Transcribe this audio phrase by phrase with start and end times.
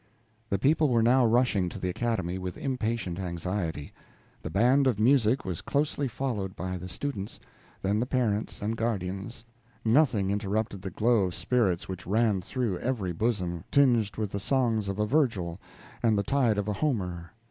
[0.49, 3.93] The people were now rushing to the Academy with impatient anxiety;
[4.41, 7.39] the band of music was closely followed by the students;
[7.83, 9.45] then the parents and guardians;
[9.85, 14.89] nothing interrupted the glow of spirits which ran through every bosom, tinged with the songs
[14.89, 15.59] of a Virgil
[16.01, 17.33] and the tide of a Homer.